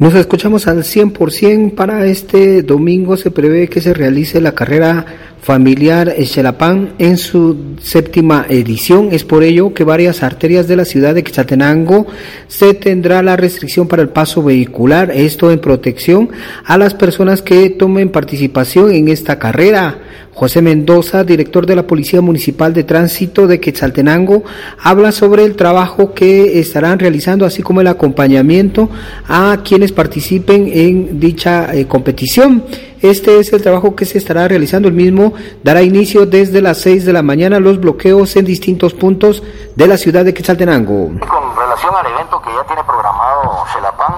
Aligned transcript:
Nos 0.00 0.14
escuchamos 0.14 0.68
al 0.68 0.84
100% 0.84 1.74
para 1.74 2.06
este 2.06 2.62
domingo. 2.62 3.16
Se 3.16 3.32
prevé 3.32 3.68
que 3.68 3.80
se 3.80 3.92
realice 3.92 4.40
la 4.40 4.54
carrera 4.54 5.04
familiar 5.40 6.14
Xelapán 6.24 6.94
en 6.98 7.16
su 7.16 7.76
séptima 7.80 8.46
edición. 8.48 9.08
Es 9.12 9.24
por 9.24 9.42
ello 9.42 9.72
que 9.72 9.84
varias 9.84 10.22
arterias 10.22 10.68
de 10.68 10.76
la 10.76 10.84
ciudad 10.84 11.14
de 11.14 11.22
Quetzaltenango 11.22 12.06
se 12.48 12.74
tendrá 12.74 13.22
la 13.22 13.36
restricción 13.36 13.88
para 13.88 14.02
el 14.02 14.08
paso 14.08 14.42
vehicular. 14.42 15.10
Esto 15.10 15.50
en 15.50 15.60
protección 15.60 16.30
a 16.64 16.76
las 16.78 16.94
personas 16.94 17.42
que 17.42 17.70
tomen 17.70 18.10
participación 18.10 18.92
en 18.92 19.08
esta 19.08 19.38
carrera. 19.38 19.98
José 20.38 20.62
Mendoza, 20.62 21.24
director 21.24 21.66
de 21.66 21.74
la 21.74 21.84
Policía 21.84 22.20
Municipal 22.20 22.72
de 22.72 22.84
Tránsito 22.84 23.48
de 23.48 23.58
Quetzaltenango, 23.58 24.44
habla 24.80 25.10
sobre 25.10 25.44
el 25.44 25.56
trabajo 25.56 26.14
que 26.14 26.60
estarán 26.60 27.00
realizando, 27.00 27.44
así 27.44 27.60
como 27.60 27.80
el 27.80 27.88
acompañamiento 27.88 28.88
a 29.26 29.62
quienes 29.64 29.90
participen 29.90 30.70
en 30.72 31.18
dicha 31.18 31.74
eh, 31.74 31.86
competición. 31.86 32.62
Este 33.02 33.38
es 33.38 33.52
el 33.52 33.62
trabajo 33.62 33.94
que 33.94 34.04
se 34.04 34.18
estará 34.18 34.48
realizando. 34.48 34.88
El 34.88 34.94
mismo 34.94 35.32
dará 35.62 35.82
inicio 35.82 36.26
desde 36.26 36.60
las 36.60 36.78
6 36.78 37.04
de 37.04 37.12
la 37.12 37.22
mañana 37.22 37.60
los 37.60 37.78
bloqueos 37.80 38.34
en 38.36 38.44
distintos 38.44 38.92
puntos 38.94 39.42
de 39.76 39.86
la 39.86 39.96
ciudad 39.96 40.24
de 40.24 40.34
Quetzaltenango. 40.34 41.10
Con 41.20 41.56
relación 41.56 41.94
al 41.94 42.06
evento 42.06 42.42
que 42.42 42.50
ya 42.50 42.64
tiene 42.64 42.82
programado 42.82 43.64
Xelapan 43.72 44.14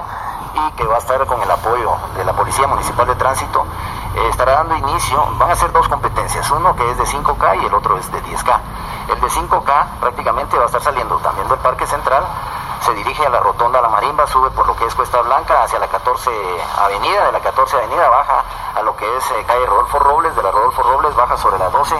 y 0.55 0.77
que 0.77 0.83
va 0.85 0.95
a 0.95 0.99
estar 0.99 1.25
con 1.25 1.41
el 1.41 1.51
apoyo 1.51 1.91
de 2.17 2.25
la 2.25 2.33
Policía 2.33 2.67
Municipal 2.67 3.07
de 3.07 3.15
Tránsito, 3.15 3.65
eh, 4.15 4.27
estará 4.29 4.63
dando 4.63 4.75
inicio, 4.77 5.23
van 5.37 5.51
a 5.51 5.55
ser 5.55 5.71
dos 5.71 5.87
competencias, 5.87 6.49
uno 6.51 6.75
que 6.75 6.89
es 6.89 6.97
de 6.97 7.05
5K 7.05 7.61
y 7.61 7.65
el 7.65 7.73
otro 7.73 7.97
es 7.97 8.11
de 8.11 8.19
10K. 8.23 8.59
El 9.13 9.21
de 9.21 9.27
5K 9.27 9.85
prácticamente 9.99 10.57
va 10.57 10.63
a 10.63 10.65
estar 10.65 10.81
saliendo 10.81 11.17
también 11.17 11.47
del 11.47 11.59
Parque 11.59 11.85
Central, 11.85 12.23
se 12.81 12.93
dirige 12.95 13.25
a 13.25 13.29
la 13.29 13.39
Rotonda 13.39 13.79
La 13.79 13.89
Marimba, 13.89 14.25
sube 14.25 14.49
por 14.51 14.65
lo 14.65 14.75
que 14.75 14.85
es 14.85 14.95
Cuesta 14.95 15.21
Blanca 15.21 15.63
hacia 15.63 15.77
la 15.77 15.87
14 15.87 16.31
Avenida, 16.83 17.25
de 17.25 17.31
la 17.31 17.39
14 17.39 17.77
Avenida 17.77 18.09
baja 18.09 18.43
a 18.75 18.81
lo 18.81 18.95
que 18.95 19.17
es 19.17 19.31
eh, 19.31 19.43
calle 19.45 19.65
Rodolfo 19.67 19.99
Robles, 19.99 20.35
de 20.35 20.41
la 20.41 20.51
Rodolfo 20.51 20.81
Robles 20.81 21.15
baja 21.15 21.37
sobre 21.37 21.59
la 21.59 21.69
12 21.69 21.95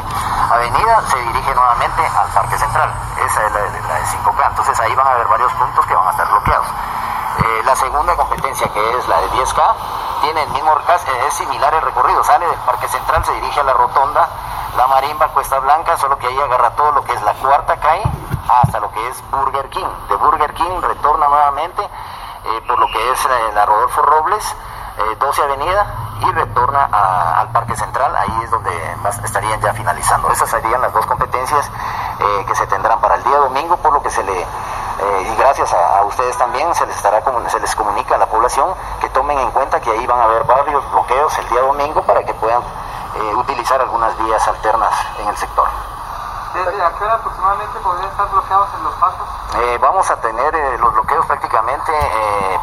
Avenida, 0.51 1.01
se 1.07 1.19
dirige 1.19 1.53
nuevamente 1.53 2.01
al 2.05 2.27
Parque 2.29 2.57
Central, 2.57 2.91
esa 3.23 3.45
es 3.45 3.51
la, 3.53 3.59
la 3.59 3.95
de 3.95 4.05
5K, 4.05 4.47
entonces 4.49 4.79
ahí 4.79 4.95
van 4.95 5.07
a 5.07 5.11
haber 5.11 5.27
varios 5.27 5.53
puntos 5.53 5.85
que 5.85 5.93
van 5.93 6.07
a 6.07 6.11
estar 6.11 6.27
bloqueados. 6.27 6.67
Eh, 7.37 7.61
la 7.63 7.75
segunda 7.75 8.15
competencia, 8.15 8.67
que 8.73 8.97
es 8.97 9.07
la 9.07 9.21
de 9.21 9.29
10K, 9.31 9.73
tiene 10.21 10.43
el 10.43 10.49
mismo, 10.49 10.73
eh, 10.75 11.23
es 11.27 11.33
similar 11.35 11.73
el 11.75 11.81
recorrido, 11.81 12.23
sale 12.23 12.47
del 12.47 12.59
Parque 12.59 12.87
Central, 12.87 13.23
se 13.23 13.33
dirige 13.33 13.59
a 13.59 13.63
la 13.63 13.73
Rotonda, 13.73 14.27
la 14.75 14.87
Marimba, 14.87 15.27
Cuesta 15.27 15.59
Blanca, 15.59 15.95
solo 15.97 16.17
que 16.17 16.27
ahí 16.27 16.39
agarra 16.39 16.71
todo 16.71 16.91
lo 16.93 17.03
que 17.03 17.13
es 17.13 17.21
la 17.21 17.33
cuarta 17.33 17.77
calle 17.77 18.03
hasta 18.61 18.79
lo 18.79 18.91
que 18.91 19.07
es 19.07 19.23
Burger 19.31 19.69
King. 19.69 19.87
De 20.09 20.15
Burger 20.15 20.53
King 20.53 20.81
retorna 20.81 21.27
nuevamente 21.27 21.81
eh, 21.83 22.61
por 22.67 22.79
lo 22.79 22.87
que 22.87 23.11
es 23.11 23.27
la 23.53 23.65
Rodolfo 23.65 24.01
Robles, 24.01 24.55
12 25.19 25.43
Avenida, 25.43 25.85
y 26.21 26.31
retorna 26.31 26.85
al 27.39 27.49
Parque 27.51 27.75
Central, 27.75 28.15
ahí 28.15 28.43
es 28.43 28.51
donde 28.51 28.71
estarían 29.23 29.59
ya 29.61 29.73
finalizando. 29.73 30.29
Esas 30.29 30.49
serían 30.49 30.81
las 30.81 30.93
dos 30.93 31.05
competencias 31.05 31.71
que 32.45 32.55
se 32.55 32.67
tendrán 32.67 32.99
para 32.99 33.15
el 33.15 33.23
día 33.23 33.37
domingo, 33.37 33.77
por 33.77 33.93
lo 33.93 34.03
que 34.03 34.09
se 34.09 34.23
le 34.23 34.45
eh, 35.01 35.31
y 35.33 35.35
gracias 35.35 35.73
a, 35.73 36.03
ustedes 36.03 36.37
también 36.37 36.73
se 36.75 36.85
les 36.85 36.95
estará 36.95 37.23
se 37.49 37.59
les 37.59 37.75
comunica 37.75 38.15
a 38.15 38.17
la 38.19 38.27
población 38.27 38.69
que 38.99 39.09
tomen 39.09 39.39
en 39.39 39.49
cuenta 39.49 39.79
que 39.79 39.89
ahí 39.89 40.05
van 40.05 40.19
a 40.19 40.25
haber 40.25 40.43
varios 40.43 40.91
bloqueos 40.91 41.35
el 41.39 41.49
día 41.49 41.61
domingo 41.61 42.03
para 42.03 42.23
que 42.23 42.33
puedan 42.35 42.61
eh, 42.61 43.35
utilizar 43.35 43.81
algunas 43.81 44.15
vías 44.23 44.47
alternas 44.47 44.93
en 45.19 45.27
el 45.27 45.37
sector. 45.37 45.67
¿Desde 46.53 46.81
a 46.81 46.91
qué 46.97 47.03
hora 47.03 47.13
aproximadamente 47.15 47.79
podrían 47.79 48.09
estar 48.09 48.29
bloqueados 48.29 48.69
en 48.77 48.83
los 48.83 48.93
pasos? 48.95 49.27
Eh, 49.61 49.77
vamos 49.81 50.09
a 50.09 50.15
tener 50.21 50.79
los 50.79 50.93
bloqueos 50.93 51.25
prácticamente, 51.25 51.91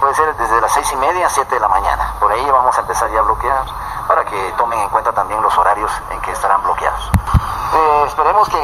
puede 0.00 0.14
ser 0.14 0.36
desde 0.36 0.60
las 0.60 0.72
seis 0.72 0.90
y 0.92 0.96
media 0.96 1.26
a 1.26 1.30
7 1.30 1.54
de 1.54 1.60
la 1.60 1.68
mañana. 1.68 2.14
Por 2.20 2.32
ahí 2.32 2.44
vamos 2.50 2.76
a 2.76 2.80
empezar 2.80 3.10
ya 3.10 3.20
a 3.20 3.22
bloquear 3.22 3.64
para 4.06 4.24
que 4.24 4.54
tomen 4.56 4.78
en 4.78 4.88
cuenta 4.88 5.12
también 5.12 5.42
los 5.42 5.56
horarios 5.56 5.90
en 6.10 6.20
que 6.20 6.32
estarán 6.32 6.62
bloqueados. 6.62 7.10
esperemos 8.06 8.48
que 8.48 8.58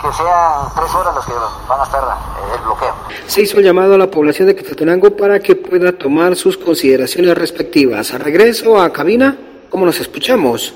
que 0.00 0.12
sean 0.12 0.68
tres 0.74 0.94
horas 0.94 1.14
las 1.14 1.24
que 1.24 1.32
van 1.68 1.80
a 1.80 1.84
estar 1.84 2.02
eh, 2.02 2.54
el 2.54 2.60
bloqueo. 2.62 2.94
Se 3.26 3.42
hizo 3.42 3.58
el 3.58 3.64
llamado 3.64 3.94
a 3.94 3.98
la 3.98 4.10
población 4.10 4.48
de 4.48 4.54
Quetzaltenango 4.54 5.16
para 5.16 5.40
que 5.40 5.56
pueda 5.56 5.92
tomar 5.92 6.36
sus 6.36 6.56
consideraciones 6.56 7.36
respectivas. 7.36 8.12
A 8.12 8.18
regreso 8.18 8.80
a 8.80 8.92
cabina, 8.92 9.36
¿cómo 9.70 9.86
nos 9.86 10.00
escuchamos? 10.00 10.74